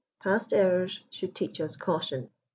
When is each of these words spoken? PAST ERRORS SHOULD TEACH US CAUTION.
PAST 0.23 0.51
ERRORS 0.51 1.03
SHOULD 1.11 1.35
TEACH 1.35 1.59
US 1.61 1.75
CAUTION. 1.77 2.31